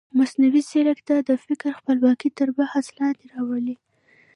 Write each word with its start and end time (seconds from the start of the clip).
مصنوعي 0.17 0.61
ځیرکتیا 0.69 1.17
د 1.29 1.31
فکر 1.45 1.67
خپلواکي 1.79 2.29
تر 2.37 2.47
بحث 2.57 2.85
لاندې 2.97 3.25
راولي. 3.33 3.75